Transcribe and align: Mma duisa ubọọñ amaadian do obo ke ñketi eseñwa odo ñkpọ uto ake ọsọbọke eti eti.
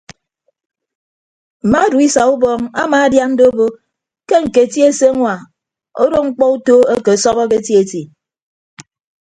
Mma 1.63 1.79
duisa 1.91 2.21
ubọọñ 2.33 2.61
amaadian 2.81 3.31
do 3.37 3.43
obo 3.51 3.65
ke 4.27 4.35
ñketi 4.45 4.79
eseñwa 4.89 5.33
odo 6.01 6.17
ñkpọ 6.27 6.45
uto 6.55 6.75
ake 6.93 7.09
ọsọbọke 7.17 7.55
eti 7.59 7.73
eti. 7.81 8.01